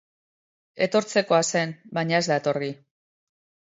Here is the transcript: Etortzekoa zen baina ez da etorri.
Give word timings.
Etortzekoa 0.85 1.43
zen 1.53 1.77
baina 2.01 2.19
ez 2.25 2.27
da 2.33 2.43
etorri. 2.45 2.75